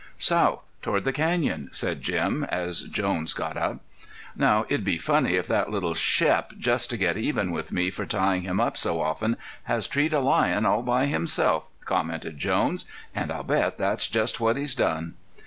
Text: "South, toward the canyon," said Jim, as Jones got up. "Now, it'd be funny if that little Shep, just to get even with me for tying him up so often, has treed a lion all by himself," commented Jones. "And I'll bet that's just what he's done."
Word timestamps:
"South, 0.17 0.67
toward 0.81 1.03
the 1.03 1.13
canyon," 1.13 1.69
said 1.71 2.01
Jim, 2.01 2.43
as 2.49 2.85
Jones 2.85 3.35
got 3.35 3.55
up. 3.55 3.81
"Now, 4.35 4.65
it'd 4.67 4.83
be 4.83 4.97
funny 4.97 5.35
if 5.35 5.45
that 5.45 5.69
little 5.69 5.93
Shep, 5.93 6.53
just 6.57 6.89
to 6.89 6.97
get 6.97 7.17
even 7.19 7.51
with 7.51 7.71
me 7.71 7.91
for 7.91 8.07
tying 8.07 8.41
him 8.41 8.59
up 8.59 8.77
so 8.77 8.99
often, 8.99 9.37
has 9.65 9.85
treed 9.85 10.11
a 10.13 10.19
lion 10.19 10.65
all 10.65 10.81
by 10.81 11.05
himself," 11.05 11.65
commented 11.85 12.39
Jones. 12.39 12.85
"And 13.13 13.31
I'll 13.31 13.43
bet 13.43 13.77
that's 13.77 14.07
just 14.07 14.39
what 14.39 14.57
he's 14.57 14.73
done." 14.73 15.13